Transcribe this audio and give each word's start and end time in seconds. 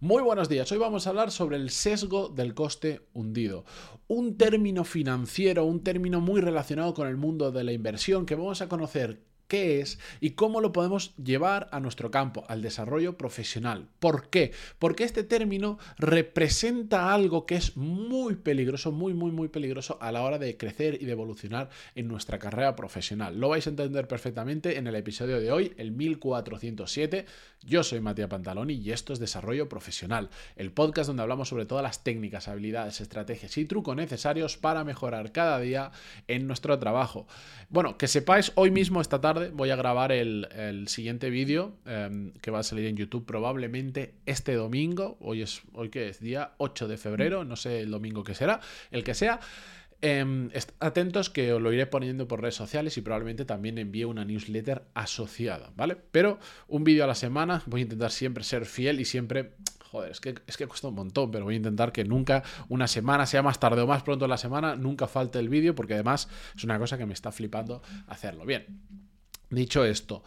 Muy 0.00 0.22
buenos 0.22 0.50
días, 0.50 0.70
hoy 0.72 0.76
vamos 0.76 1.06
a 1.06 1.10
hablar 1.10 1.30
sobre 1.30 1.56
el 1.56 1.70
sesgo 1.70 2.28
del 2.28 2.52
coste 2.52 3.00
hundido, 3.14 3.64
un 4.08 4.36
término 4.36 4.84
financiero, 4.84 5.64
un 5.64 5.82
término 5.82 6.20
muy 6.20 6.42
relacionado 6.42 6.92
con 6.92 7.08
el 7.08 7.16
mundo 7.16 7.50
de 7.50 7.64
la 7.64 7.72
inversión 7.72 8.26
que 8.26 8.34
vamos 8.34 8.60
a 8.60 8.68
conocer 8.68 9.22
qué 9.48 9.80
es 9.80 9.98
y 10.20 10.30
cómo 10.30 10.60
lo 10.60 10.72
podemos 10.72 11.14
llevar 11.16 11.68
a 11.72 11.80
nuestro 11.80 12.10
campo, 12.10 12.44
al 12.48 12.62
desarrollo 12.62 13.16
profesional. 13.16 13.88
¿Por 13.98 14.28
qué? 14.28 14.52
Porque 14.78 15.04
este 15.04 15.24
término 15.24 15.78
representa 15.98 17.12
algo 17.12 17.46
que 17.46 17.56
es 17.56 17.76
muy 17.76 18.36
peligroso, 18.36 18.92
muy, 18.92 19.14
muy, 19.14 19.30
muy 19.30 19.48
peligroso 19.48 19.98
a 20.00 20.12
la 20.12 20.22
hora 20.22 20.38
de 20.38 20.56
crecer 20.56 20.98
y 21.00 21.06
de 21.06 21.12
evolucionar 21.12 21.70
en 21.94 22.08
nuestra 22.08 22.38
carrera 22.38 22.76
profesional. 22.76 23.38
Lo 23.38 23.48
vais 23.48 23.66
a 23.66 23.70
entender 23.70 24.08
perfectamente 24.08 24.78
en 24.78 24.86
el 24.86 24.94
episodio 24.94 25.40
de 25.40 25.52
hoy, 25.52 25.72
el 25.76 25.92
1407. 25.92 27.26
Yo 27.62 27.82
soy 27.82 28.00
Matías 28.00 28.28
Pantaloni 28.28 28.74
y 28.74 28.92
esto 28.92 29.12
es 29.12 29.18
Desarrollo 29.18 29.68
Profesional, 29.68 30.30
el 30.56 30.72
podcast 30.72 31.08
donde 31.08 31.22
hablamos 31.22 31.48
sobre 31.48 31.66
todas 31.66 31.82
las 31.82 32.04
técnicas, 32.04 32.48
habilidades, 32.48 33.00
estrategias 33.00 33.56
y 33.58 33.64
trucos 33.64 33.96
necesarios 33.96 34.56
para 34.56 34.84
mejorar 34.84 35.32
cada 35.32 35.58
día 35.60 35.90
en 36.28 36.46
nuestro 36.46 36.78
trabajo. 36.78 37.26
Bueno, 37.68 37.98
que 37.98 38.08
sepáis, 38.08 38.52
hoy 38.54 38.70
mismo, 38.70 39.00
esta 39.00 39.20
tarde, 39.20 39.35
voy 39.52 39.70
a 39.70 39.76
grabar 39.76 40.12
el, 40.12 40.84
siguiente 40.88 41.30
vídeo 41.30 41.76
em, 41.84 42.32
que 42.40 42.50
va 42.50 42.60
a 42.60 42.62
salir 42.62 42.86
en 42.86 42.96
YouTube 42.96 43.24
probablemente 43.24 44.14
este 44.26 44.54
domingo. 44.54 45.16
Hoy 45.20 45.42
es, 45.42 45.62
hoy 45.72 45.90
que 45.90 46.08
es 46.08 46.20
día 46.20 46.52
8 46.58 46.88
de 46.88 46.96
febrero, 46.96 47.44
no 47.44 47.56
sé 47.56 47.80
el 47.80 47.90
domingo 47.90 48.24
que 48.24 48.34
será, 48.34 48.60
el 48.90 49.04
que 49.04 49.14
sea. 49.14 49.40
Eh, 50.02 50.48
atentos 50.78 51.30
que 51.30 51.54
os 51.54 51.62
lo 51.62 51.72
iré 51.72 51.86
poniendo 51.86 52.28
por 52.28 52.42
redes 52.42 52.54
sociales 52.54 52.96
y 52.98 53.00
probablemente 53.00 53.46
también 53.46 53.78
envíe 53.78 54.04
una 54.04 54.24
newsletter 54.24 54.82
asociada, 54.94 55.72
¿vale? 55.74 55.96
Pero 55.96 56.38
un 56.68 56.84
vídeo 56.84 57.04
a 57.04 57.06
la 57.06 57.14
semana, 57.14 57.62
voy 57.66 57.80
a 57.80 57.84
intentar 57.84 58.10
siempre 58.10 58.44
ser 58.44 58.66
fiel 58.66 59.00
y 59.00 59.06
siempre 59.06 59.54
joder, 59.86 60.10
es 60.10 60.20
que, 60.20 60.34
es 60.46 60.56
que 60.56 60.66
cuesta 60.66 60.88
un 60.88 60.94
montón, 60.94 61.30
pero 61.30 61.44
voy 61.44 61.54
a 61.54 61.56
intentar 61.56 61.92
que 61.92 62.04
nunca 62.04 62.42
una 62.68 62.86
semana, 62.86 63.24
sea 63.26 63.42
más 63.42 63.58
tarde 63.58 63.80
o 63.80 63.86
más 63.86 64.02
pronto 64.02 64.26
en 64.26 64.30
la 64.30 64.36
semana, 64.36 64.76
nunca 64.76 65.06
falte 65.06 65.38
el 65.38 65.48
vídeo, 65.48 65.74
porque 65.74 65.94
además 65.94 66.28
es 66.54 66.64
una 66.64 66.78
cosa 66.78 66.98
que 66.98 67.06
me 67.06 67.14
está 67.14 67.32
flipando 67.32 67.82
hacerlo. 68.08 68.44
Bien, 68.44 68.66
Dicho 69.50 69.84
esto, 69.84 70.24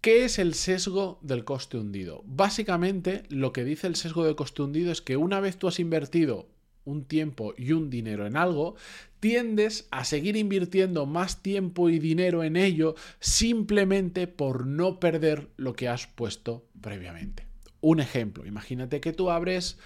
¿qué 0.00 0.24
es 0.24 0.38
el 0.38 0.54
sesgo 0.54 1.18
del 1.22 1.44
coste 1.44 1.76
hundido? 1.76 2.22
Básicamente, 2.24 3.24
lo 3.30 3.52
que 3.52 3.64
dice 3.64 3.88
el 3.88 3.96
sesgo 3.96 4.24
del 4.24 4.36
coste 4.36 4.62
hundido 4.62 4.92
es 4.92 5.02
que 5.02 5.16
una 5.16 5.40
vez 5.40 5.56
tú 5.56 5.66
has 5.66 5.80
invertido 5.80 6.48
un 6.84 7.04
tiempo 7.04 7.52
y 7.58 7.72
un 7.72 7.90
dinero 7.90 8.26
en 8.26 8.36
algo, 8.36 8.76
tiendes 9.20 9.88
a 9.90 10.04
seguir 10.04 10.36
invirtiendo 10.36 11.04
más 11.04 11.42
tiempo 11.42 11.90
y 11.90 11.98
dinero 11.98 12.44
en 12.44 12.56
ello 12.56 12.94
simplemente 13.20 14.26
por 14.26 14.66
no 14.66 15.00
perder 15.00 15.48
lo 15.56 15.74
que 15.74 15.88
has 15.88 16.06
puesto 16.06 16.64
previamente. 16.80 17.44
Un 17.80 18.00
ejemplo, 18.00 18.46
imagínate 18.46 19.00
que 19.00 19.12
tú 19.12 19.30
abres 19.30 19.78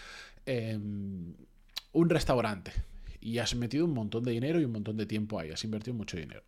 em, 0.46 1.34
un 1.92 2.10
restaurante 2.10 2.72
y 3.20 3.38
has 3.38 3.54
metido 3.54 3.86
un 3.86 3.94
montón 3.94 4.22
de 4.24 4.32
dinero 4.32 4.60
y 4.60 4.64
un 4.64 4.72
montón 4.72 4.96
de 4.96 5.06
tiempo 5.06 5.38
ahí, 5.38 5.50
has 5.50 5.64
invertido 5.64 5.94
mucho 5.94 6.16
dinero 6.16 6.42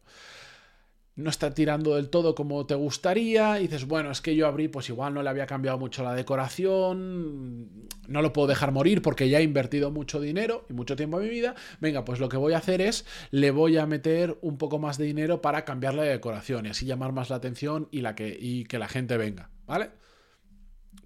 no 1.17 1.31
está 1.31 1.55
tirando 1.55 1.95
del 1.95 2.11
todo 2.11 2.35
como 2.35 2.67
te 2.67 2.75
gustaría, 2.75 3.55
dices, 3.55 3.87
bueno, 3.87 4.11
es 4.11 4.21
que 4.21 4.35
yo 4.35 4.49
abrí, 4.49 4.67
pues 4.67 4.89
igual 4.89 5.15
no 5.15 5.23
le 5.23 5.31
había 5.31 5.47
cambiado 5.47 5.79
mucho 5.79 6.03
la 6.03 6.13
decoración, 6.15 7.89
no 8.09 8.23
lo 8.23 8.33
puedo 8.33 8.49
dejar 8.49 8.73
morir 8.73 9.01
porque 9.01 9.29
ya 9.29 9.39
he 9.39 9.43
invertido 9.43 9.93
mucho 9.93 10.21
dinero 10.21 10.67
y 10.69 10.73
mucho 10.73 10.97
tiempo 10.97 11.21
en 11.21 11.29
mi 11.29 11.31
vida, 11.31 11.55
venga, 11.81 12.05
pues 12.05 12.19
lo 12.19 12.29
que 12.29 12.37
voy 12.37 12.55
a 12.55 12.59
hacer 12.59 12.81
es, 12.81 13.07
le 13.31 13.53
voy 13.53 13.77
a 13.77 13.87
meter 13.87 14.39
un 14.43 14.59
poco 14.59 14.81
más 14.81 14.99
de 14.99 15.05
dinero 15.05 15.41
para 15.41 15.65
cambiar 15.65 15.95
la 15.95 16.03
decoración 16.03 16.67
y 16.67 16.71
así 16.71 16.85
llamar 16.85 17.13
más 17.13 17.31
la 17.31 17.37
atención 17.37 17.89
y, 17.93 18.01
la 18.01 18.17
que, 18.17 18.37
y 18.39 18.65
que 18.65 18.81
la 18.81 18.89
gente 18.89 19.17
venga, 19.17 19.51
¿vale? 19.67 19.91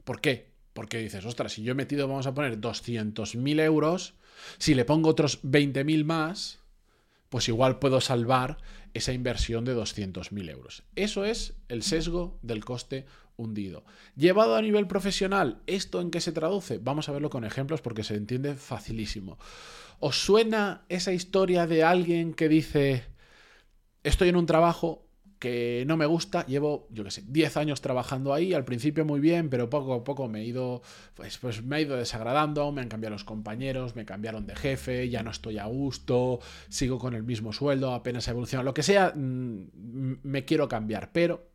¿Por 0.05 0.23
qué? 0.23 0.53
Porque 0.73 0.99
dices, 0.99 1.25
ostras, 1.27 1.53
si 1.53 1.63
yo 1.63 1.73
he 1.73 1.75
metido, 1.75 2.09
vamos 2.09 2.27
a 2.27 2.33
poner 2.33 2.59
200.000 2.59 3.61
euros, 3.61 4.15
si 4.57 4.75
le 4.75 4.87
pongo 4.87 5.11
otros 5.11 5.43
20.000 5.43 6.05
más, 6.05 6.61
pues 7.29 7.49
igual 7.49 7.79
puedo 7.79 8.01
salvar 8.01 8.59
esa 8.95 9.13
inversión 9.13 9.65
de 9.65 9.77
200.000 9.77 10.51
euros. 10.51 10.83
Eso 10.97 11.25
es 11.25 11.55
el 11.69 11.83
sesgo 11.83 12.39
del 12.43 12.65
coste 12.65 13.07
hundido. 13.37 13.85
Llevado 14.17 14.57
a 14.57 14.63
nivel 14.63 14.87
profesional, 14.87 15.63
¿esto 15.67 16.01
en 16.01 16.11
qué 16.11 16.21
se 16.21 16.33
traduce? 16.33 16.79
Vamos 16.79 17.09
a 17.09 17.13
verlo 17.13 17.31
con 17.31 17.45
ejemplos 17.45 17.81
porque 17.81 18.05
se 18.05 18.17
entiende 18.17 18.55
facilísimo. 18.55 19.39
¿Os 20.01 20.17
suena 20.17 20.85
esa 20.89 21.13
historia 21.13 21.67
de 21.67 21.85
alguien 21.85 22.35
que 22.35 22.49
dice, 22.49 23.05
estoy 24.03 24.29
en 24.29 24.37
un 24.37 24.47
trabajo, 24.47 25.08
que 25.39 25.85
no 25.87 25.97
me 25.97 26.07
gusta. 26.07 26.45
Llevo, 26.47 26.87
yo 26.91 27.05
qué 27.05 27.11
sé, 27.11 27.25
10 27.27 27.57
años 27.57 27.81
trabajando 27.81 28.35
ahí. 28.35 28.55
Al 28.55 28.65
principio 28.65 29.05
muy 29.05 29.21
bien, 29.21 29.49
pero 29.51 29.71
poco 29.71 29.95
a 29.95 30.05
poco 30.05 30.29
me 30.29 30.41
he 30.41 30.45
ido, 30.45 30.83
pues, 31.15 31.39
pues 31.39 31.63
me 31.63 31.79
he 31.79 31.83
ido 31.83 31.97
desagradando. 31.97 32.73
Me 32.73 32.81
han 32.81 32.89
cambiado 32.89 33.15
los 33.15 33.25
compañeros, 33.25 33.97
me 33.97 34.05
cambiaron 34.05 34.47
de 34.47 34.57
jefe, 34.57 35.09
ya 35.09 35.23
no 35.23 35.31
estoy 35.31 35.59
a 35.59 35.67
gusto, 35.67 36.41
sigo 36.69 36.99
con 36.99 37.15
el 37.15 37.23
mismo 37.23 37.53
sueldo, 37.53 37.93
apenas 37.93 38.27
he 38.29 38.33
evolucionado. 38.33 38.65
Lo 38.65 38.75
que 38.75 38.83
sea, 38.83 39.13
mm, 39.15 40.19
me 40.23 40.45
quiero 40.45 40.69
cambiar. 40.69 41.13
Pero, 41.13 41.51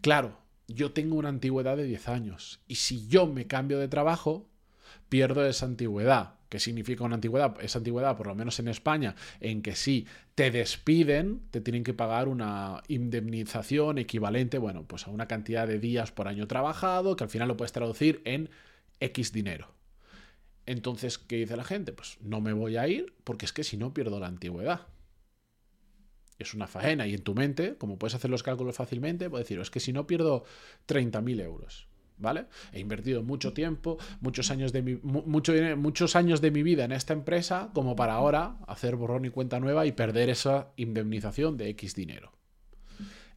claro, 0.00 0.38
yo 0.68 0.92
tengo 0.92 1.16
una 1.16 1.28
antigüedad 1.28 1.76
de 1.76 1.84
10 1.84 2.08
años. 2.08 2.60
Y 2.66 2.76
si 2.76 3.06
yo 3.08 3.26
me 3.26 3.46
cambio 3.46 3.78
de 3.78 3.88
trabajo, 3.88 4.48
pierdo 5.08 5.46
esa 5.46 5.66
antigüedad. 5.66 6.34
¿Qué 6.48 6.60
significa 6.60 7.04
una 7.04 7.16
antigüedad? 7.16 7.56
Esa 7.60 7.78
antigüedad, 7.78 8.16
por 8.16 8.28
lo 8.28 8.34
menos 8.34 8.58
en 8.60 8.68
España, 8.68 9.16
en 9.40 9.60
que 9.60 9.74
si 9.74 10.06
te 10.34 10.50
despiden, 10.50 11.40
te 11.50 11.60
tienen 11.60 11.82
que 11.82 11.94
pagar 11.94 12.28
una 12.28 12.82
indemnización 12.86 13.98
equivalente, 13.98 14.58
bueno, 14.58 14.84
pues 14.86 15.06
a 15.06 15.10
una 15.10 15.26
cantidad 15.26 15.66
de 15.66 15.80
días 15.80 16.12
por 16.12 16.28
año 16.28 16.46
trabajado, 16.46 17.16
que 17.16 17.24
al 17.24 17.30
final 17.30 17.48
lo 17.48 17.56
puedes 17.56 17.72
traducir 17.72 18.22
en 18.24 18.50
X 19.00 19.32
dinero. 19.32 19.74
Entonces, 20.66 21.18
¿qué 21.18 21.36
dice 21.36 21.56
la 21.56 21.64
gente? 21.64 21.92
Pues 21.92 22.18
no 22.20 22.40
me 22.40 22.52
voy 22.52 22.76
a 22.76 22.88
ir 22.88 23.14
porque 23.24 23.46
es 23.46 23.52
que 23.52 23.64
si 23.64 23.76
no 23.76 23.92
pierdo 23.92 24.20
la 24.20 24.28
antigüedad. 24.28 24.86
Es 26.38 26.54
una 26.54 26.66
faena 26.66 27.06
y 27.06 27.14
en 27.14 27.22
tu 27.22 27.34
mente, 27.34 27.76
como 27.76 27.98
puedes 27.98 28.14
hacer 28.14 28.30
los 28.30 28.42
cálculos 28.42 28.76
fácilmente, 28.76 29.30
puedes 29.30 29.46
decir, 29.46 29.60
es 29.60 29.70
que 29.70 29.80
si 29.80 29.92
no 29.92 30.06
pierdo 30.06 30.44
30.000 30.86 31.40
euros. 31.42 31.86
¿Vale? 32.18 32.46
He 32.72 32.80
invertido 32.80 33.22
mucho 33.22 33.52
tiempo, 33.52 33.98
muchos 34.20 34.50
años, 34.50 34.72
de 34.72 34.82
mi, 34.82 34.96
mucho, 35.02 35.52
muchos 35.76 36.16
años 36.16 36.40
de 36.40 36.50
mi 36.50 36.62
vida 36.62 36.84
en 36.84 36.92
esta 36.92 37.12
empresa 37.12 37.70
como 37.74 37.96
para 37.96 38.14
ahora 38.14 38.56
hacer 38.66 38.96
borrón 38.96 39.24
y 39.24 39.30
cuenta 39.30 39.60
nueva 39.60 39.86
y 39.86 39.92
perder 39.92 40.30
esa 40.30 40.68
indemnización 40.76 41.56
de 41.56 41.68
X 41.70 41.94
dinero. 41.94 42.32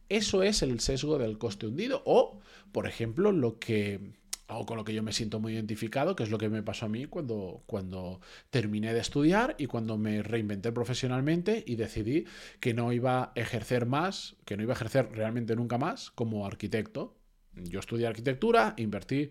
Eso 0.08 0.42
es 0.42 0.62
el 0.62 0.80
sesgo 0.80 1.18
del 1.18 1.36
coste 1.36 1.66
hundido 1.66 2.02
o, 2.06 2.40
por 2.72 2.86
ejemplo, 2.86 3.30
lo 3.30 3.58
que 3.58 4.16
o 4.48 4.64
con 4.64 4.78
lo 4.78 4.84
que 4.84 4.94
yo 4.94 5.02
me 5.02 5.12
siento 5.12 5.40
muy 5.40 5.52
identificado, 5.52 6.16
que 6.16 6.22
es 6.22 6.30
lo 6.30 6.38
que 6.38 6.48
me 6.48 6.62
pasó 6.62 6.86
a 6.86 6.88
mí 6.88 7.04
cuando, 7.04 7.62
cuando 7.66 8.20
terminé 8.48 8.94
de 8.94 9.00
estudiar 9.00 9.54
y 9.58 9.66
cuando 9.66 9.98
me 9.98 10.22
reinventé 10.22 10.72
profesionalmente 10.72 11.62
y 11.66 11.76
decidí 11.76 12.24
que 12.58 12.72
no 12.72 12.92
iba 12.92 13.24
a 13.24 13.32
ejercer 13.34 13.84
más, 13.84 14.36
que 14.46 14.56
no 14.56 14.62
iba 14.62 14.72
a 14.72 14.76
ejercer 14.76 15.10
realmente 15.12 15.54
nunca 15.54 15.76
más 15.76 16.10
como 16.12 16.46
arquitecto, 16.46 17.17
yo 17.64 17.80
estudié 17.80 18.06
arquitectura, 18.06 18.74
invertí 18.76 19.30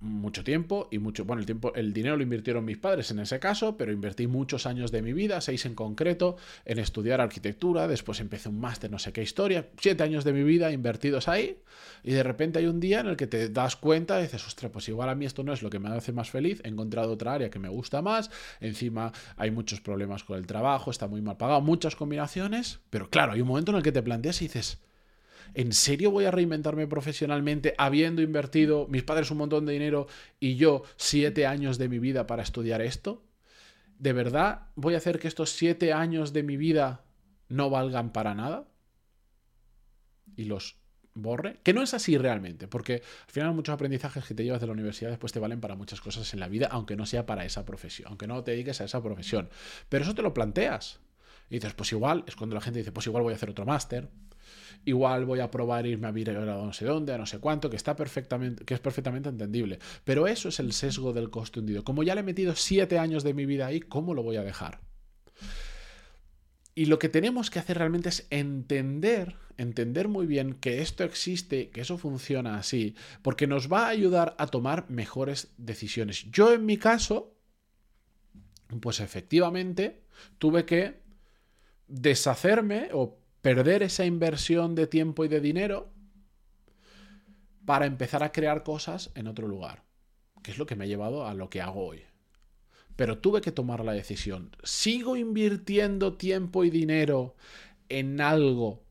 mucho 0.00 0.44
tiempo 0.44 0.88
y 0.90 0.98
mucho, 0.98 1.24
bueno, 1.24 1.40
el 1.40 1.46
tiempo, 1.46 1.74
el 1.74 1.92
dinero 1.92 2.16
lo 2.16 2.22
invirtieron 2.22 2.64
mis 2.64 2.76
padres 2.76 3.10
en 3.10 3.18
ese 3.18 3.38
caso, 3.38 3.76
pero 3.76 3.92
invertí 3.92 4.26
muchos 4.26 4.66
años 4.66 4.92
de 4.92 5.02
mi 5.02 5.12
vida, 5.12 5.40
seis 5.40 5.64
en 5.66 5.74
concreto, 5.74 6.36
en 6.64 6.78
estudiar 6.78 7.20
arquitectura, 7.20 7.88
después 7.88 8.20
empecé 8.20 8.48
un 8.48 8.60
máster, 8.60 8.90
no 8.90 8.98
sé 8.98 9.12
qué 9.12 9.22
historia, 9.22 9.68
siete 9.80 10.02
años 10.02 10.24
de 10.24 10.32
mi 10.32 10.42
vida 10.42 10.70
invertidos 10.70 11.28
ahí, 11.28 11.58
y 12.02 12.12
de 12.12 12.22
repente 12.22 12.58
hay 12.58 12.66
un 12.66 12.80
día 12.80 13.00
en 13.00 13.08
el 13.08 13.16
que 13.16 13.26
te 13.26 13.48
das 13.48 13.76
cuenta 13.76 14.18
y 14.18 14.24
dices, 14.24 14.46
ostras, 14.46 14.70
pues 14.70 14.88
igual 14.88 15.08
a 15.08 15.14
mí 15.14 15.24
esto 15.24 15.42
no 15.42 15.52
es 15.52 15.62
lo 15.62 15.70
que 15.70 15.78
me 15.78 15.88
hace 15.88 16.12
más 16.12 16.30
feliz, 16.30 16.60
he 16.64 16.68
encontrado 16.68 17.12
otra 17.12 17.34
área 17.34 17.50
que 17.50 17.58
me 17.58 17.68
gusta 17.68 18.02
más, 18.02 18.30
encima 18.60 19.12
hay 19.36 19.50
muchos 19.50 19.80
problemas 19.80 20.24
con 20.24 20.36
el 20.38 20.46
trabajo, 20.46 20.90
está 20.90 21.08
muy 21.08 21.22
mal 21.22 21.36
pagado, 21.36 21.60
muchas 21.62 21.96
combinaciones, 21.96 22.80
pero 22.90 23.08
claro, 23.08 23.32
hay 23.32 23.40
un 23.40 23.48
momento 23.48 23.72
en 23.72 23.78
el 23.78 23.82
que 23.82 23.92
te 23.92 24.02
planteas 24.02 24.42
y 24.42 24.46
dices, 24.46 24.78
¿en 25.54 25.72
serio 25.72 26.10
voy 26.10 26.24
a 26.24 26.30
reinventarme 26.30 26.86
profesionalmente 26.86 27.74
habiendo 27.78 28.22
invertido 28.22 28.86
mis 28.88 29.02
padres 29.02 29.30
un 29.30 29.38
montón 29.38 29.66
de 29.66 29.72
dinero 29.72 30.06
y 30.40 30.56
yo 30.56 30.82
siete 30.96 31.46
años 31.46 31.78
de 31.78 31.88
mi 31.88 31.98
vida 31.98 32.26
para 32.26 32.42
estudiar 32.42 32.82
esto? 32.82 33.24
¿De 33.98 34.12
verdad 34.12 34.68
voy 34.74 34.94
a 34.94 34.98
hacer 34.98 35.18
que 35.18 35.28
estos 35.28 35.50
siete 35.50 35.92
años 35.92 36.32
de 36.32 36.42
mi 36.42 36.56
vida 36.56 37.04
no 37.48 37.70
valgan 37.70 38.12
para 38.12 38.34
nada? 38.34 38.68
Y 40.36 40.44
los 40.44 40.76
borre. 41.16 41.58
Que 41.62 41.72
no 41.72 41.82
es 41.82 41.94
así 41.94 42.16
realmente, 42.18 42.68
porque 42.68 43.02
al 43.26 43.32
final 43.32 43.54
muchos 43.54 43.72
aprendizajes 43.72 44.24
que 44.24 44.34
te 44.34 44.44
llevas 44.44 44.60
de 44.60 44.66
la 44.66 44.72
universidad 44.72 45.10
después 45.10 45.32
te 45.32 45.40
valen 45.40 45.60
para 45.60 45.74
muchas 45.74 46.00
cosas 46.00 46.32
en 46.34 46.40
la 46.40 46.48
vida, 46.48 46.68
aunque 46.70 46.96
no 46.96 47.06
sea 47.06 47.26
para 47.26 47.44
esa 47.44 47.64
profesión, 47.64 48.08
aunque 48.08 48.26
no 48.26 48.42
te 48.44 48.52
dediques 48.52 48.80
a 48.80 48.84
esa 48.84 49.02
profesión. 49.02 49.48
Pero 49.88 50.04
eso 50.04 50.14
te 50.14 50.22
lo 50.22 50.34
planteas. 50.34 51.00
Y 51.48 51.56
dices, 51.56 51.74
pues 51.74 51.92
igual, 51.92 52.24
es 52.26 52.36
cuando 52.36 52.54
la 52.54 52.60
gente 52.60 52.80
dice, 52.80 52.92
pues 52.92 53.06
igual 53.06 53.22
voy 53.22 53.32
a 53.32 53.36
hacer 53.36 53.50
otro 53.50 53.64
máster, 53.64 54.08
igual 54.84 55.24
voy 55.24 55.40
a 55.40 55.50
probar 55.50 55.86
irme 55.86 56.06
a 56.06 56.10
vivir 56.10 56.30
a 56.30 56.44
no 56.44 56.72
sé 56.72 56.84
dónde, 56.84 57.12
a 57.12 57.18
no 57.18 57.26
sé 57.26 57.38
cuánto, 57.38 57.70
que, 57.70 57.76
está 57.76 57.94
perfectamente, 57.94 58.64
que 58.64 58.74
es 58.74 58.80
perfectamente 58.80 59.28
entendible. 59.28 59.78
Pero 60.04 60.26
eso 60.26 60.48
es 60.48 60.60
el 60.60 60.72
sesgo 60.72 61.12
del 61.12 61.30
coste 61.30 61.60
hundido. 61.60 61.84
Como 61.84 62.02
ya 62.02 62.14
le 62.14 62.20
he 62.20 62.24
metido 62.24 62.54
siete 62.54 62.98
años 62.98 63.22
de 63.24 63.34
mi 63.34 63.46
vida 63.46 63.66
ahí, 63.66 63.80
¿cómo 63.80 64.14
lo 64.14 64.22
voy 64.22 64.36
a 64.36 64.42
dejar? 64.42 64.80
Y 66.74 66.86
lo 66.86 66.98
que 66.98 67.08
tenemos 67.08 67.50
que 67.50 67.58
hacer 67.58 67.78
realmente 67.78 68.10
es 68.10 68.26
entender, 68.30 69.36
entender 69.56 70.08
muy 70.08 70.26
bien 70.26 70.54
que 70.54 70.82
esto 70.82 71.04
existe, 71.04 71.70
que 71.70 71.80
eso 71.80 71.96
funciona 71.96 72.58
así, 72.58 72.94
porque 73.22 73.46
nos 73.46 73.72
va 73.72 73.86
a 73.86 73.88
ayudar 73.88 74.36
a 74.38 74.46
tomar 74.46 74.88
mejores 74.90 75.54
decisiones. 75.56 76.30
Yo 76.30 76.52
en 76.52 76.66
mi 76.66 76.76
caso, 76.76 77.34
pues 78.80 79.00
efectivamente 79.00 80.02
tuve 80.38 80.66
que 80.66 81.05
deshacerme 81.88 82.88
o 82.92 83.18
perder 83.42 83.82
esa 83.82 84.04
inversión 84.04 84.74
de 84.74 84.86
tiempo 84.86 85.24
y 85.24 85.28
de 85.28 85.40
dinero 85.40 85.92
para 87.64 87.86
empezar 87.86 88.22
a 88.22 88.32
crear 88.32 88.62
cosas 88.62 89.10
en 89.14 89.26
otro 89.26 89.46
lugar, 89.48 89.84
que 90.42 90.50
es 90.50 90.58
lo 90.58 90.66
que 90.66 90.76
me 90.76 90.84
ha 90.84 90.88
llevado 90.88 91.26
a 91.26 91.34
lo 91.34 91.50
que 91.50 91.60
hago 91.60 91.86
hoy. 91.86 92.02
Pero 92.94 93.18
tuve 93.18 93.40
que 93.40 93.52
tomar 93.52 93.84
la 93.84 93.92
decisión. 93.92 94.56
¿Sigo 94.62 95.16
invirtiendo 95.16 96.14
tiempo 96.14 96.64
y 96.64 96.70
dinero 96.70 97.36
en 97.88 98.20
algo 98.20 98.82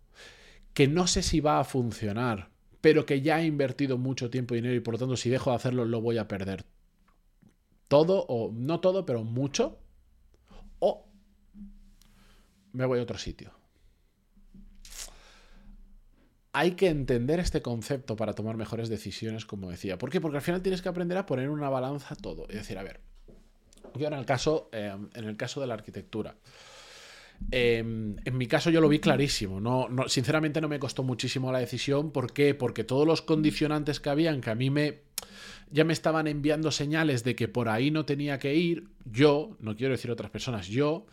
que 0.74 0.88
no 0.88 1.07
sé 1.07 1.24
si 1.24 1.39
va 1.39 1.59
a 1.59 1.63
funcionar, 1.63 2.50
pero 2.81 3.06
que 3.06 3.21
ya 3.21 3.41
he 3.41 3.45
invertido 3.45 3.98
mucho 3.98 4.30
tiempo 4.30 4.53
y 4.53 4.57
dinero 4.57 4.75
y 4.75 4.81
por 4.81 4.94
lo 4.94 5.00
tanto 5.00 5.18
si 5.18 5.30
dejo 5.30 5.50
de 5.50 5.56
hacerlo 5.56 5.86
lo 5.86 6.01
voy 6.01 6.18
a 6.18 6.27
perder? 6.27 6.65
Todo, 7.88 8.25
o 8.27 8.51
no 8.51 8.80
todo, 8.80 9.06
pero 9.06 9.24
mucho. 9.24 9.80
O 10.80 11.07
me 12.75 12.86
voy 12.86 13.00
a 13.00 13.04
otro 13.04 13.18
sitio. 13.18 13.51
Hay 16.54 16.72
que 16.72 16.88
entender 16.88 17.39
este 17.39 17.62
concepto 17.62 18.16
para 18.16 18.33
tomar 18.33 18.56
mejores 18.56 18.88
decisiones, 18.88 19.45
como 19.45 19.69
decía. 19.69 19.98
¿Por 19.98 20.10
qué? 20.10 20.22
Porque 20.22 20.38
al 20.38 20.44
final 20.44 20.62
tienes 20.62 20.81
que 20.81 20.89
aprender 20.89 21.18
a 21.18 21.25
poner 21.25 21.50
una 21.50 21.69
balanza 21.69 22.16
todo. 22.16 22.48
Es 22.48 22.56
decir, 22.56 22.77
a 22.77 22.83
ver, 22.83 23.01
yo 23.95 24.07
en 24.07 24.13
el 24.13 24.25
caso, 24.25 24.69
em, 24.72 25.10
en 25.13 25.25
el 25.25 25.36
caso 25.36 25.60
de 25.60 25.68
la 25.68 25.74
arquitectura. 25.74 26.36
Em, 27.51 28.16
en 28.24 28.38
mi 28.38 28.48
caso 28.48 28.69
yo 28.69 28.80
lo 28.80 28.88
vi 28.88 29.00
clarísimo. 29.00 29.60
No, 29.60 29.89
no, 29.89 30.07
sinceramente 30.07 30.62
no 30.62 30.69
me 30.69 30.80
costó 30.80 31.04
muchísimo 31.04 31.51
la 31.51 31.60
decisión. 31.60 32.12
¿Por 32.12 32.31
qué? 32.31 32.56
Porque 32.56 32.86
todos 32.86 33.06
los 33.06 33.22
condicionantes 33.22 34.00
que 34.00 34.10
habían, 34.10 34.39
que 34.39 34.50
a 34.50 34.56
mí 34.56 34.69
me 34.69 35.04
ya 35.72 35.83
me 35.83 35.94
estaban 35.94 36.27
enviando 36.27 36.72
señales 36.72 37.24
de 37.24 37.36
que 37.36 37.48
por 37.48 37.69
ahí 37.69 37.92
no 37.92 38.06
tenía 38.06 38.39
que 38.39 38.56
ir, 38.56 38.88
yo, 39.04 39.57
no 39.60 39.75
quiero 39.75 39.94
decir 39.94 40.12
otras 40.12 40.31
personas, 40.31 40.68
yo, 40.68 41.06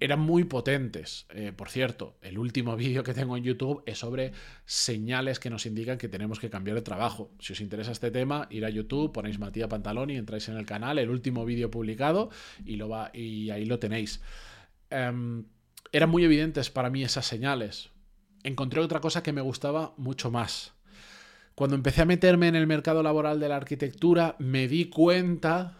eran 0.00 0.20
muy 0.20 0.44
potentes. 0.44 1.26
Eh, 1.30 1.52
por 1.56 1.70
cierto, 1.70 2.18
el 2.20 2.38
último 2.38 2.76
vídeo 2.76 3.02
que 3.02 3.14
tengo 3.14 3.36
en 3.36 3.44
YouTube 3.44 3.82
es 3.86 3.98
sobre 3.98 4.32
señales 4.66 5.38
que 5.38 5.48
nos 5.48 5.64
indican 5.64 5.96
que 5.96 6.08
tenemos 6.08 6.38
que 6.38 6.50
cambiar 6.50 6.76
de 6.76 6.82
trabajo. 6.82 7.30
Si 7.40 7.54
os 7.54 7.60
interesa 7.60 7.92
este 7.92 8.10
tema, 8.10 8.46
ir 8.50 8.66
a 8.66 8.70
YouTube, 8.70 9.12
ponéis 9.12 9.38
Matías 9.38 9.68
Pantaloni, 9.68 10.16
entráis 10.16 10.48
en 10.48 10.56
el 10.56 10.66
canal, 10.66 10.98
el 10.98 11.08
último 11.08 11.44
vídeo 11.44 11.70
publicado 11.70 12.30
y 12.64 13.50
ahí 13.50 13.64
lo 13.64 13.78
tenéis. 13.78 14.20
Em, 14.90 15.46
eran 15.90 16.10
muy 16.10 16.24
evidentes 16.24 16.70
para 16.70 16.90
mí 16.90 17.02
esas 17.02 17.26
señales. 17.26 17.90
Encontré 18.42 18.80
otra 18.80 19.00
cosa 19.00 19.22
que 19.22 19.32
me 19.32 19.40
gustaba 19.40 19.94
mucho 19.96 20.30
más. 20.30 20.74
Cuando 21.54 21.76
empecé 21.76 22.02
a 22.02 22.06
meterme 22.06 22.48
en 22.48 22.56
el 22.56 22.66
mercado 22.66 23.02
laboral 23.02 23.40
de 23.40 23.48
la 23.48 23.56
arquitectura, 23.56 24.36
me 24.38 24.68
di 24.68 24.86
cuenta 24.86 25.78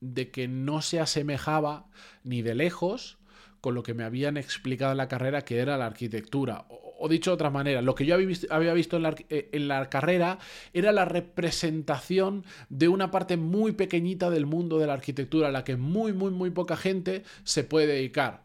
de 0.00 0.30
que 0.30 0.46
no 0.48 0.82
se 0.82 1.00
asemejaba 1.00 1.88
ni 2.22 2.42
de 2.42 2.54
lejos 2.54 3.18
con 3.64 3.74
lo 3.74 3.82
que 3.82 3.94
me 3.94 4.04
habían 4.04 4.36
explicado 4.36 4.92
en 4.92 4.98
la 4.98 5.08
carrera 5.08 5.40
que 5.40 5.58
era 5.58 5.78
la 5.78 5.86
arquitectura. 5.86 6.66
O, 6.68 7.08
dicho 7.08 7.30
de 7.30 7.36
otra 7.36 7.48
manera, 7.48 7.80
lo 7.80 7.94
que 7.94 8.04
yo 8.04 8.14
había 8.14 8.26
visto, 8.74 8.98
eh, 9.30 9.48
en, 9.52 9.68
la, 9.68 9.88
carrera 9.88 10.38
era 10.74 10.92
la 10.92 11.06
representación 11.06 12.44
de 12.68 12.88
una 12.88 13.10
parte 13.10 13.38
muy 13.38 13.72
pequeñita 13.72 14.28
del 14.28 14.44
mundo 14.44 14.78
de 14.78 14.86
la 14.86 14.92
arquitectura, 14.92 15.48
a 15.48 15.50
la 15.50 15.64
que 15.64 15.76
muy, 15.76 16.12
muy, 16.12 16.30
muy 16.30 16.50
poca 16.50 16.76
gente 16.76 17.22
se 17.44 17.64
puede 17.64 17.86
dedicar. 17.86 18.44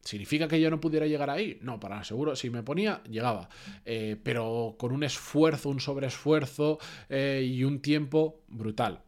¿Significa 0.00 0.48
que 0.48 0.58
yo 0.58 0.70
no 0.70 0.80
pudiera 0.80 1.06
llegar 1.06 1.28
ahí? 1.28 1.58
No, 1.60 1.78
para 1.78 2.02
seguro, 2.02 2.34
si 2.34 2.48
me 2.48 2.62
ponía, 2.62 3.02
llegaba. 3.10 3.50
Eh, 3.84 4.16
pero 4.22 4.76
con 4.78 4.90
un 4.90 5.04
esfuerzo, 5.04 5.68
un 5.68 5.80
sobreesfuerzo 5.80 6.78
eh, 7.10 7.46
y 7.46 7.62
un 7.62 7.80
tiempo 7.82 8.40
brutal. 8.48 9.02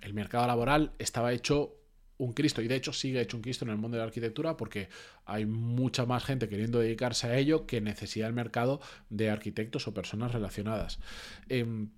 El 0.00 0.14
mercado 0.14 0.46
laboral 0.46 0.92
estaba 0.98 1.34
hecho 1.34 1.79
un 2.20 2.32
Cristo 2.32 2.60
y 2.62 2.68
de 2.68 2.76
hecho 2.76 2.92
sigue 2.92 3.20
hecho 3.20 3.36
un 3.36 3.42
Cristo 3.42 3.64
en 3.64 3.70
el 3.70 3.78
mundo 3.78 3.96
de 3.96 4.02
la 4.02 4.06
arquitectura 4.06 4.56
porque 4.56 4.88
hay 5.24 5.46
mucha 5.46 6.04
más 6.04 6.22
gente 6.22 6.48
queriendo 6.48 6.78
dedicarse 6.78 7.26
a 7.26 7.36
ello 7.36 7.66
que 7.66 7.80
necesidad 7.80 8.26
del 8.26 8.34
mercado 8.34 8.80
de 9.08 9.30
arquitectos 9.30 9.88
o 9.88 9.94
personas 9.94 10.32
relacionadas. 10.32 10.98
Em, 11.48 11.88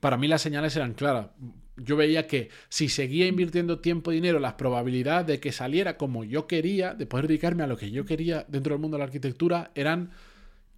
para 0.00 0.16
mí 0.16 0.28
las 0.28 0.42
señales 0.42 0.74
eran 0.76 0.94
claras. 0.94 1.28
Yo 1.76 1.96
veía 1.96 2.26
que 2.26 2.50
si 2.68 2.88
seguía 2.88 3.26
invirtiendo 3.26 3.78
tiempo 3.78 4.10
y 4.10 4.16
dinero, 4.16 4.40
la 4.40 4.56
probabilidad 4.56 5.24
de 5.24 5.38
que 5.38 5.52
saliera 5.52 5.96
como 5.96 6.24
yo 6.24 6.46
quería, 6.48 6.94
de 6.94 7.06
poder 7.06 7.28
dedicarme 7.28 7.62
a 7.62 7.68
lo 7.68 7.76
que 7.76 7.90
yo 7.90 8.04
quería 8.04 8.44
dentro 8.48 8.74
del 8.74 8.80
mundo 8.80 8.96
de 8.96 9.00
la 9.00 9.04
arquitectura, 9.04 9.70
eran 9.76 10.10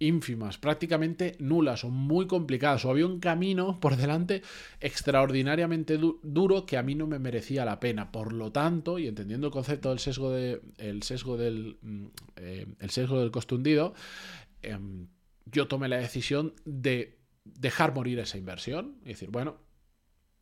ínfimas, 0.01 0.57
prácticamente 0.57 1.35
nulas 1.39 1.83
o 1.83 1.89
muy 1.89 2.27
complicadas, 2.27 2.83
o 2.83 2.89
había 2.89 3.05
un 3.05 3.19
camino 3.19 3.79
por 3.79 3.95
delante 3.95 4.41
extraordinariamente 4.79 5.97
duro 5.97 6.65
que 6.65 6.77
a 6.77 6.83
mí 6.83 6.95
no 6.95 7.07
me 7.07 7.19
merecía 7.19 7.63
la 7.63 7.79
pena. 7.79 8.11
Por 8.11 8.33
lo 8.33 8.51
tanto, 8.51 8.97
y 8.99 9.07
entendiendo 9.07 9.47
el 9.47 9.53
concepto 9.53 9.89
del 9.89 9.99
sesgo, 9.99 10.31
de, 10.31 10.61
el 10.77 11.03
sesgo, 11.03 11.37
del, 11.37 11.77
mm, 11.81 12.05
eh, 12.37 12.65
el 12.79 12.89
sesgo 12.89 13.19
del 13.19 13.31
coste 13.31 13.55
hundido, 13.55 13.93
em, 14.63 15.07
yo 15.45 15.67
tomé 15.67 15.87
la 15.87 15.97
decisión 15.97 16.53
de 16.65 17.19
dejar 17.45 17.93
morir 17.93 18.19
esa 18.19 18.37
inversión 18.37 18.97
y 19.03 19.09
decir, 19.09 19.29
bueno, 19.29 19.57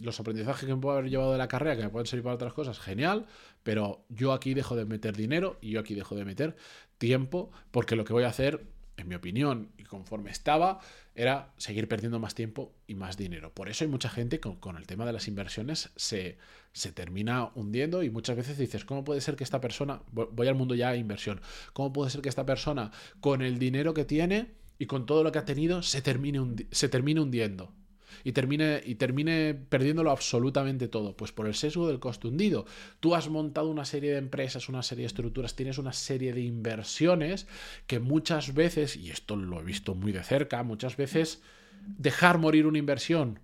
los 0.02 0.20
aprendizajes 0.20 0.66
que 0.66 0.74
me 0.74 0.80
puedo 0.80 0.98
haber 0.98 1.10
llevado 1.10 1.34
de 1.34 1.38
la 1.38 1.50
carrera, 1.50 1.76
que 1.76 1.84
me 1.84 1.90
pueden 1.90 2.06
servir 2.06 2.24
para 2.24 2.36
otras 2.36 2.54
cosas, 2.54 2.80
genial, 2.80 3.26
pero 3.64 4.06
yo 4.08 4.32
aquí 4.32 4.54
dejo 4.54 4.78
de 4.78 4.86
meter 4.86 5.16
dinero 5.16 5.58
y 5.62 5.72
yo 5.72 5.82
aquí 5.82 5.96
dejo 5.96 6.16
de 6.16 6.24
meter 6.24 6.56
tiempo, 6.98 7.52
porque 7.72 7.98
lo 7.98 8.06
que 8.06 8.14
voy 8.14 8.24
a 8.24 8.30
hacer 8.30 8.66
en 9.00 9.08
mi 9.08 9.16
opinión, 9.16 9.72
y 9.78 9.84
conforme 9.84 10.32
estaba, 10.32 10.80
era 11.16 11.54
seguir 11.58 11.88
perdiendo 11.88 12.20
más 12.20 12.36
tiempo 12.36 12.74
y 12.88 12.96
más 12.96 13.18
dinero. 13.18 13.54
Por 13.54 13.70
eso 13.70 13.84
hay 13.84 13.90
mucha 13.90 14.10
gente 14.10 14.40
con, 14.40 14.56
con 14.58 14.78
el 14.78 14.88
tema 14.88 15.06
de 15.06 15.14
las 15.14 15.28
inversiones 15.28 15.92
se, 15.96 16.38
se, 16.72 16.92
termina 16.92 17.52
hundiendo 17.56 18.04
y 18.04 18.10
muchas 18.10 18.38
veces 18.38 18.58
dices, 18.58 18.86
¿cómo 18.86 19.04
puede 19.04 19.22
ser 19.22 19.36
que 19.36 19.44
esta 19.44 19.62
persona, 19.62 20.02
voy 20.12 20.48
al 20.48 20.56
mundo 20.56 20.76
ya 20.76 20.92
de 20.92 20.98
inversión, 20.98 21.42
¿cómo 21.74 21.92
puede 21.92 22.12
ser 22.12 22.22
que 22.22 22.30
esta 22.30 22.46
persona 22.46 22.92
con 23.20 23.42
el 23.42 23.60
dinero 23.60 23.94
que 23.94 24.06
tiene 24.06 24.54
y 24.78 24.86
con 24.86 25.06
todo 25.06 25.24
lo 25.24 25.32
que 25.32 25.40
ha 25.40 25.46
tenido 25.46 25.82
se 25.82 26.02
termine, 26.02 26.40
se 26.72 26.90
termine 26.90 27.22
hundiendo? 27.22 27.74
Y 28.24 28.32
termine, 28.32 28.82
y 28.86 28.96
termine 28.96 29.54
perdiéndolo 29.54 30.12
absolutamente 30.12 30.88
todo? 30.88 31.16
Pues 31.16 31.32
por 31.32 31.48
el 31.48 31.56
sesgo 31.56 31.88
del 31.88 32.00
coste 32.00 32.28
hundido. 32.28 32.66
Tú 33.00 33.16
has 33.16 33.30
montado 33.30 33.70
una 33.70 33.86
serie 33.86 34.12
de 34.12 34.18
empresas, 34.18 34.70
una 34.70 34.84
serie 34.84 35.04
de 35.04 35.08
estructuras, 35.08 35.56
tienes 35.56 35.78
una 35.78 35.94
serie 35.94 36.34
de 36.34 36.42
inversiones 36.42 37.48
que 37.88 38.00
muchas 38.00 38.54
veces, 38.54 38.96
y 38.96 39.12
esto 39.12 39.36
lo 39.36 39.60
he 39.60 39.64
visto 39.64 39.96
muy 39.96 40.12
de 40.12 40.24
cerca, 40.24 40.64
muchas 40.64 40.98
veces 40.98 41.42
dejar 41.86 42.38
morir 42.38 42.66
una 42.66 42.78
inversión, 42.78 43.40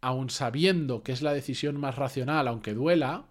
aun 0.00 0.30
sabiendo 0.30 1.02
que 1.02 1.12
es 1.12 1.22
la 1.22 1.32
decisión 1.32 1.78
más 1.78 1.96
racional, 1.96 2.48
aunque 2.48 2.74
duela, 2.74 3.29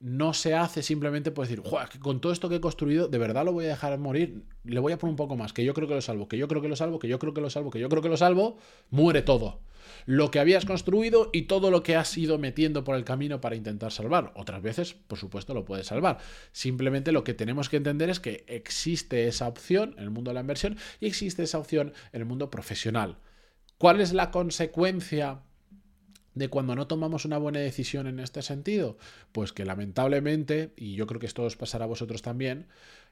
no 0.00 0.32
se 0.32 0.54
hace 0.54 0.82
simplemente 0.82 1.30
por 1.30 1.46
decir, 1.46 1.62
con 2.00 2.20
todo 2.20 2.32
esto 2.32 2.48
que 2.48 2.56
he 2.56 2.60
construido, 2.60 3.08
de 3.08 3.18
verdad 3.18 3.44
lo 3.44 3.52
voy 3.52 3.66
a 3.66 3.68
dejar 3.68 3.98
morir, 3.98 4.42
le 4.64 4.80
voy 4.80 4.92
a 4.92 4.98
poner 4.98 5.12
un 5.12 5.16
poco 5.16 5.36
más, 5.36 5.52
que 5.52 5.64
yo 5.64 5.74
creo 5.74 5.86
que 5.86 5.94
lo 5.94 6.00
salvo, 6.00 6.26
que 6.26 6.38
yo 6.38 6.48
creo 6.48 6.62
que 6.62 6.68
lo 6.68 6.76
salvo, 6.76 6.98
que 6.98 7.08
yo 7.08 7.18
creo 7.18 7.34
que 7.34 7.40
lo 7.40 7.50
salvo, 7.50 7.70
que 7.70 7.78
yo 7.78 7.88
creo 7.88 8.02
que 8.02 8.08
lo 8.08 8.16
salvo, 8.16 8.56
muere 8.90 9.22
todo 9.22 9.60
lo 10.06 10.30
que 10.30 10.38
habías 10.40 10.64
construido 10.64 11.30
y 11.32 11.42
todo 11.42 11.70
lo 11.70 11.82
que 11.82 11.96
has 11.96 12.16
ido 12.16 12.38
metiendo 12.38 12.84
por 12.84 12.96
el 12.96 13.04
camino 13.04 13.40
para 13.40 13.56
intentar 13.56 13.92
salvar. 13.92 14.32
Otras 14.36 14.62
veces, 14.62 14.94
por 14.94 15.18
supuesto, 15.18 15.54
lo 15.54 15.64
puedes 15.64 15.86
salvar. 15.86 16.18
Simplemente 16.52 17.12
lo 17.12 17.24
que 17.24 17.34
tenemos 17.34 17.68
que 17.68 17.76
entender 17.76 18.10
es 18.10 18.20
que 18.20 18.44
existe 18.46 19.26
esa 19.26 19.48
opción 19.48 19.94
en 19.96 20.04
el 20.04 20.10
mundo 20.10 20.30
de 20.30 20.34
la 20.34 20.40
inversión 20.40 20.76
y 21.00 21.06
existe 21.06 21.42
esa 21.42 21.58
opción 21.58 21.92
en 22.12 22.20
el 22.20 22.26
mundo 22.26 22.50
profesional. 22.50 23.18
¿Cuál 23.78 24.00
es 24.00 24.12
la 24.12 24.30
consecuencia 24.30 25.40
de 26.34 26.48
cuando 26.48 26.74
no 26.74 26.86
tomamos 26.86 27.24
una 27.24 27.38
buena 27.38 27.60
decisión 27.60 28.06
en 28.06 28.20
este 28.20 28.42
sentido? 28.42 28.98
Pues 29.32 29.52
que 29.52 29.64
lamentablemente, 29.64 30.72
y 30.76 30.94
yo 30.94 31.06
creo 31.06 31.20
que 31.20 31.26
esto 31.26 31.42
os 31.42 31.56
pasará 31.56 31.84
a 31.84 31.88
vosotros 31.88 32.22
también, 32.22 32.66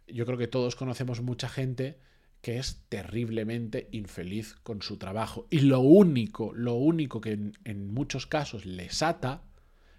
yo 0.06 0.26
creo 0.26 0.38
que 0.38 0.48
todos 0.48 0.76
conocemos 0.76 1.20
mucha 1.20 1.48
gente 1.48 1.98
que 2.40 2.58
es 2.58 2.84
terriblemente 2.88 3.88
infeliz 3.92 4.54
con 4.62 4.82
su 4.82 4.96
trabajo. 4.96 5.46
Y 5.50 5.60
lo 5.60 5.80
único, 5.80 6.52
lo 6.54 6.74
único 6.74 7.20
que 7.20 7.32
en, 7.64 7.92
muchos 7.92 8.26
casos 8.26 8.64
les 8.64 9.02
ata 9.02 9.42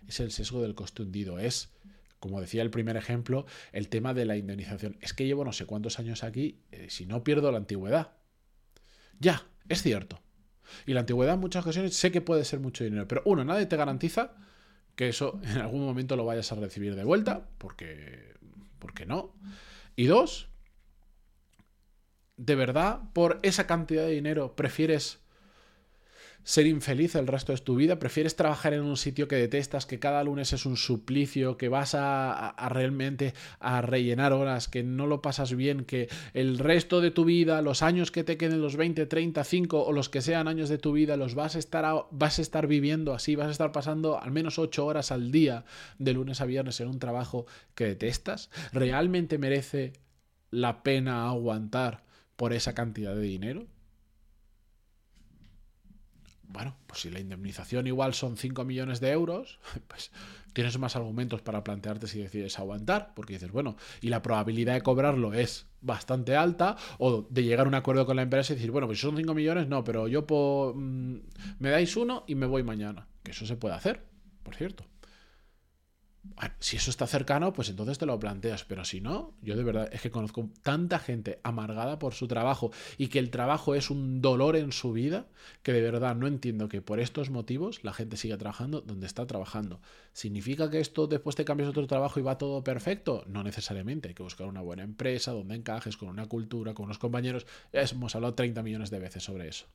es 0.07 0.19
el 0.19 0.31
sesgo 0.31 0.61
del 0.61 0.75
coste 0.75 1.03
hundido. 1.03 1.39
Es, 1.39 1.73
como 2.19 2.39
decía 2.39 2.61
el 2.61 2.69
primer 2.69 2.95
ejemplo, 2.95 3.45
el 3.73 3.89
tema 3.89 4.13
de 4.13 4.25
la 4.25 4.37
indemnización. 4.37 4.97
Es 5.01 5.13
que 5.13 5.25
llevo 5.25 5.43
no 5.43 5.51
sé 5.51 5.65
cuántos 5.65 5.99
años 5.99 6.23
aquí, 6.23 6.61
eh, 6.71 6.87
si 6.89 7.05
no 7.05 7.23
pierdo 7.23 7.51
la 7.51 7.57
antigüedad. 7.57 8.13
Ya, 9.19 9.45
es 9.67 9.81
cierto. 9.81 10.21
Y 10.85 10.93
la 10.93 11.01
antigüedad 11.01 11.35
en 11.35 11.39
muchas 11.39 11.63
ocasiones 11.63 11.95
sé 11.95 12.11
que 12.11 12.21
puede 12.21 12.45
ser 12.45 12.59
mucho 12.59 12.83
dinero, 12.83 13.07
pero 13.07 13.21
uno, 13.25 13.43
nadie 13.43 13.65
te 13.65 13.77
garantiza 13.77 14.33
que 14.95 15.09
eso 15.09 15.39
en 15.43 15.57
algún 15.59 15.85
momento 15.85 16.15
lo 16.15 16.25
vayas 16.25 16.51
a 16.51 16.55
recibir 16.55 16.95
de 16.95 17.03
vuelta, 17.03 17.47
porque, 17.57 18.33
porque 18.79 19.05
no. 19.05 19.33
Y 19.95 20.05
dos, 20.05 20.49
¿de 22.37 22.55
verdad 22.55 23.01
por 23.13 23.39
esa 23.43 23.67
cantidad 23.67 24.03
de 24.03 24.11
dinero 24.11 24.55
prefieres 24.55 25.19
ser 26.49 26.65
infeliz 26.65 27.13
el 27.13 27.27
resto 27.27 27.53
de 27.53 27.59
tu 27.59 27.75
vida, 27.75 27.99
prefieres 27.99 28.35
trabajar 28.35 28.73
en 28.73 28.81
un 28.81 28.97
sitio 28.97 29.27
que 29.27 29.35
detestas, 29.35 29.85
que 29.85 29.99
cada 29.99 30.23
lunes 30.23 30.51
es 30.51 30.65
un 30.65 30.77
suplicio, 30.77 31.57
que 31.57 31.69
vas 31.69 31.93
a, 31.93 32.55
realmente 32.69 33.35
a 33.59 33.83
rellenar 33.83 34.33
horas, 34.33 34.67
que 34.67 34.81
no 34.81 35.05
lo 35.05 35.21
pasas 35.21 35.55
bien, 35.55 35.85
que 35.85 36.09
el 36.33 36.57
resto 36.57 37.01
de 37.01 37.11
tu 37.11 37.23
vida, 37.23 37.61
los 37.61 37.83
años 37.83 38.09
que 38.09 38.23
te 38.23 38.37
queden, 38.37 38.63
los 38.63 38.77
20, 38.77 39.05
30, 39.05 39.43
5 39.43 39.85
o 39.85 39.91
los 39.91 40.09
que 40.09 40.23
sean 40.23 40.47
años 40.47 40.69
de 40.69 40.79
tu 40.79 40.91
vida, 40.91 41.17
los 41.17 41.35
vas 41.35 41.55
a 41.55 41.59
estar, 41.59 41.85
vas 42.09 42.39
a 42.39 42.41
estar 42.41 42.65
viviendo 42.65 43.13
así, 43.13 43.35
vas 43.35 43.49
a 43.49 43.51
estar 43.51 43.71
pasando 43.71 44.19
al 44.19 44.31
menos 44.31 44.57
8 44.57 44.83
horas 44.83 45.11
al 45.11 45.31
día 45.31 45.65
de 45.99 46.13
lunes 46.13 46.41
a 46.41 46.45
viernes 46.45 46.81
en 46.81 46.87
un 46.87 46.97
trabajo 46.97 47.45
que 47.75 47.85
detestas, 47.85 48.49
¿realmente 48.73 49.37
merece 49.37 49.93
la 50.49 50.81
pena 50.81 51.29
aguantar 51.29 52.05
por 52.35 52.53
esa 52.53 52.73
cantidad 52.73 53.13
de 53.13 53.21
dinero? 53.21 53.67
Bueno, 56.49 56.75
pues 56.87 57.01
si 57.01 57.09
la 57.09 57.19
indemnización 57.19 57.87
igual 57.87 58.13
son 58.13 58.35
5 58.35 58.65
millones 58.65 58.99
de 58.99 59.11
euros, 59.11 59.59
pues 59.87 60.11
tienes 60.53 60.77
más 60.79 60.95
argumentos 60.95 61.41
para 61.41 61.63
plantearte 61.63 62.07
si 62.07 62.19
decides 62.19 62.57
aguantar, 62.59 63.13
porque 63.15 63.33
dices, 63.33 63.51
bueno, 63.51 63.77
y 64.01 64.09
la 64.09 64.21
probabilidad 64.21 64.73
de 64.73 64.81
cobrarlo 64.81 65.33
es 65.33 65.67
bastante 65.81 66.35
alta, 66.35 66.75
o 66.97 67.27
de 67.29 67.43
llegar 67.43 67.65
a 67.65 67.69
un 67.69 67.75
acuerdo 67.75 68.05
con 68.05 68.15
la 68.15 68.23
empresa 68.23 68.53
y 68.53 68.55
decir, 68.55 68.71
bueno, 68.71 68.87
pues 68.87 68.99
son 68.99 69.15
5 69.15 69.33
millones, 69.33 69.67
no, 69.67 69.83
pero 69.83 70.07
yo 70.07 70.25
mm, 70.75 71.15
me 71.59 71.69
dais 71.69 71.95
uno 71.95 72.23
y 72.27 72.35
me 72.35 72.47
voy 72.47 72.63
mañana, 72.63 73.07
que 73.23 73.31
eso 73.31 73.45
se 73.45 73.55
puede 73.55 73.75
hacer, 73.75 74.03
por 74.43 74.55
cierto 74.55 74.85
si 76.59 76.77
eso 76.77 76.89
está 76.89 77.07
cercano, 77.07 77.53
pues 77.53 77.69
entonces 77.69 77.97
te 77.97 78.05
lo 78.05 78.19
planteas, 78.19 78.63
pero 78.65 78.85
si 78.85 79.01
no, 79.01 79.33
yo 79.41 79.55
de 79.55 79.63
verdad 79.63 79.89
es 79.91 80.01
que 80.01 80.11
conozco 80.11 80.49
tanta 80.63 80.99
gente 80.99 81.39
amargada 81.43 81.99
por 81.99 82.13
su 82.13 82.27
trabajo 82.27 82.71
y 82.97 83.07
que 83.07 83.19
el 83.19 83.29
trabajo 83.29 83.75
es 83.75 83.89
un 83.89 84.21
dolor 84.21 84.55
en 84.55 84.71
su 84.71 84.91
vida, 84.91 85.27
que 85.63 85.73
de 85.73 85.81
verdad 85.81 86.15
no 86.15 86.27
entiendo 86.27 86.69
que 86.69 86.81
por 86.81 86.99
estos 86.99 87.29
motivos 87.29 87.83
la 87.83 87.93
gente 87.93 88.17
siga 88.17 88.37
trabajando 88.37 88.81
donde 88.81 89.07
está 89.07 89.27
trabajando. 89.27 89.81
¿Significa 90.13 90.69
que 90.69 90.79
esto 90.79 91.07
después 91.07 91.35
te 91.35 91.45
cambias 91.45 91.69
otro 91.69 91.87
trabajo 91.87 92.19
y 92.19 92.23
va 92.23 92.37
todo 92.37 92.63
perfecto? 92.63 93.23
No 93.27 93.43
necesariamente, 93.43 94.09
hay 94.09 94.15
que 94.15 94.23
buscar 94.23 94.47
una 94.47 94.61
buena 94.61 94.83
empresa 94.83 95.31
donde 95.31 95.55
encajes 95.55 95.97
con 95.97 96.09
una 96.09 96.27
cultura, 96.27 96.73
con 96.73 96.85
unos 96.85 96.99
compañeros. 96.99 97.45
Hemos 97.71 98.15
hablado 98.15 98.33
30 98.33 98.61
millones 98.63 98.89
de 98.89 98.99
veces 98.99 99.23
sobre 99.23 99.47
eso. 99.47 99.65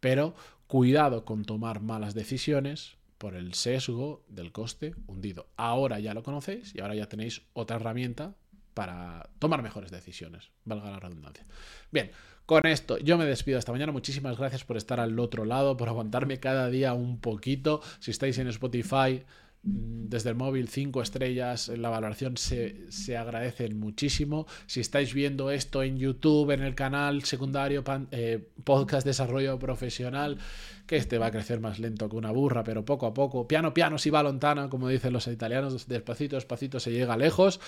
Pero 0.00 0.34
cuidado 0.66 1.24
con 1.24 1.44
tomar 1.44 1.80
malas 1.80 2.14
decisiones 2.14 2.99
por 3.20 3.34
el 3.34 3.52
sesgo 3.52 4.24
del 4.28 4.50
coste 4.50 4.94
hundido. 5.06 5.50
Ahora 5.58 6.00
ya 6.00 6.14
lo 6.14 6.22
conocéis 6.22 6.74
y 6.74 6.80
ahora 6.80 6.94
ya 6.94 7.06
tenéis 7.06 7.42
otra 7.52 7.76
herramienta 7.76 8.34
para 8.72 9.28
tomar 9.38 9.62
mejores 9.62 9.90
decisiones, 9.90 10.52
valga 10.64 10.90
la 10.90 11.00
redundancia. 11.00 11.44
Bien, 11.90 12.12
con 12.46 12.64
esto 12.64 12.96
yo 12.96 13.18
me 13.18 13.26
despido 13.26 13.58
esta 13.58 13.72
mañana. 13.72 13.92
Muchísimas 13.92 14.38
gracias 14.38 14.64
por 14.64 14.78
estar 14.78 15.00
al 15.00 15.18
otro 15.18 15.44
lado, 15.44 15.76
por 15.76 15.90
aguantarme 15.90 16.40
cada 16.40 16.70
día 16.70 16.94
un 16.94 17.20
poquito. 17.20 17.82
Si 17.98 18.10
estáis 18.10 18.38
en 18.38 18.48
Spotify, 18.48 19.22
desde 19.62 20.30
el 20.30 20.36
móvil 20.36 20.68
5 20.68 21.02
estrellas, 21.02 21.68
la 21.68 21.90
valoración 21.90 22.36
se, 22.36 22.90
se, 22.90 23.16
agradecen 23.16 23.78
muchísimo. 23.78 24.46
Si 24.66 24.80
estáis 24.80 25.12
viendo 25.12 25.50
esto 25.50 25.82
en 25.82 25.98
YouTube, 25.98 26.50
en 26.52 26.62
el 26.62 26.74
canal 26.74 27.24
secundario 27.24 27.84
eh, 28.10 28.48
Podcast 28.64 29.06
Desarrollo 29.06 29.58
Profesional, 29.58 30.38
que 30.86 30.96
este 30.96 31.18
va 31.18 31.26
a 31.26 31.30
crecer 31.30 31.60
más 31.60 31.78
lento 31.78 32.08
que 32.08 32.16
una 32.16 32.30
burra, 32.30 32.64
pero 32.64 32.84
poco 32.84 33.06
a 33.06 33.14
poco, 33.14 33.46
piano 33.46 33.74
piano 33.74 33.98
si 33.98 34.08
va 34.08 34.22
lontana, 34.22 34.70
como 34.70 34.88
dicen 34.88 35.12
los 35.12 35.26
italianos, 35.26 35.86
despacito, 35.86 36.36
despacito 36.36 36.80
se 36.80 36.92
llega 36.92 37.16
lejos. 37.16 37.60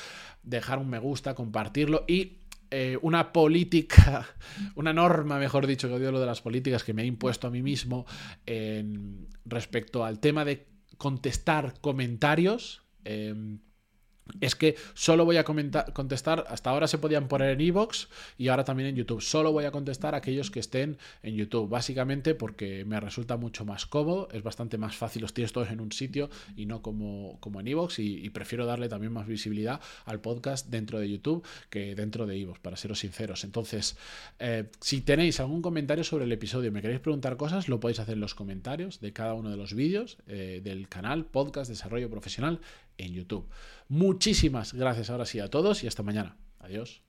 Dejar 0.42 0.78
un 0.78 0.88
me 0.88 0.98
gusta, 0.98 1.34
compartirlo 1.34 2.04
y 2.08 2.38
eh, 2.70 2.98
una 3.02 3.34
política, 3.34 4.26
una 4.76 4.94
norma, 4.94 5.38
mejor 5.38 5.66
dicho, 5.66 5.88
que 5.88 5.94
odio 5.94 6.10
lo 6.10 6.20
de 6.20 6.26
las 6.26 6.40
políticas 6.40 6.84
que 6.84 6.94
me 6.94 7.02
he 7.02 7.06
impuesto 7.06 7.46
a 7.46 7.50
mí 7.50 7.60
mismo 7.60 8.06
en, 8.46 9.28
respecto 9.44 10.06
al 10.06 10.20
tema 10.20 10.46
de 10.46 10.71
contestar 10.98 11.78
comentarios. 11.80 12.82
Em, 13.04 13.60
es 14.40 14.54
que 14.54 14.76
solo 14.94 15.24
voy 15.24 15.36
a 15.36 15.44
contestar, 15.44 16.44
hasta 16.48 16.70
ahora 16.70 16.86
se 16.86 16.98
podían 16.98 17.28
poner 17.28 17.50
en 17.50 17.60
iVoox 17.60 18.06
y 18.38 18.48
ahora 18.48 18.64
también 18.64 18.88
en 18.88 18.96
YouTube. 18.96 19.20
Solo 19.20 19.52
voy 19.52 19.64
a 19.64 19.70
contestar 19.70 20.14
a 20.14 20.18
aquellos 20.18 20.50
que 20.50 20.60
estén 20.60 20.98
en 21.22 21.34
YouTube, 21.34 21.68
básicamente 21.68 22.34
porque 22.34 22.84
me 22.84 22.98
resulta 23.00 23.36
mucho 23.36 23.64
más 23.64 23.86
cómodo, 23.86 24.28
es 24.32 24.42
bastante 24.42 24.78
más 24.78 24.96
fácil, 24.96 25.22
los 25.22 25.34
tienes 25.34 25.52
todos 25.52 25.70
en 25.70 25.80
un 25.80 25.92
sitio 25.92 26.30
y 26.56 26.66
no 26.66 26.82
como, 26.82 27.38
como 27.40 27.60
en 27.60 27.68
iVoox 27.68 27.98
y, 27.98 28.30
prefiero 28.32 28.64
darle 28.64 28.88
también 28.88 29.12
más 29.12 29.26
visibilidad 29.26 29.80
al 30.06 30.20
podcast 30.20 30.68
dentro 30.68 30.98
de 30.98 31.10
YouTube 31.10 31.46
que 31.68 31.94
dentro 31.94 32.26
de 32.26 32.38
iVoox, 32.38 32.60
para 32.60 32.76
seros 32.76 33.00
sinceros. 33.00 33.44
Entonces, 33.44 33.96
eh, 34.38 34.70
si 34.80 35.02
tenéis 35.02 35.38
algún 35.38 35.60
comentario 35.60 36.02
sobre 36.02 36.24
el 36.24 36.32
episodio, 36.32 36.72
me 36.72 36.80
queréis 36.80 37.00
preguntar 37.00 37.36
cosas, 37.36 37.68
lo 37.68 37.78
podéis 37.78 38.00
hacer 38.00 38.14
en 38.14 38.20
los 38.20 38.34
comentarios 38.34 39.00
de 39.00 39.12
cada 39.12 39.34
uno 39.34 39.50
de 39.50 39.58
los 39.58 39.74
vídeos 39.74 40.16
eh, 40.28 40.60
del 40.64 40.88
canal 40.88 41.26
Podcast 41.26 41.68
Desarrollo 41.68 42.08
Profesional 42.08 42.60
en 42.98 43.12
YouTube. 43.12 43.48
Muchísimas 43.88 44.72
gracias 44.72 45.10
ahora 45.10 45.26
sí 45.26 45.40
a 45.40 45.48
todos 45.48 45.84
y 45.84 45.86
hasta 45.86 46.02
mañana. 46.02 46.36
Adiós. 46.58 47.02